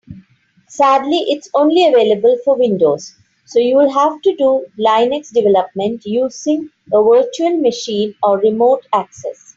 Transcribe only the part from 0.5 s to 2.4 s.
Sadly, it's only available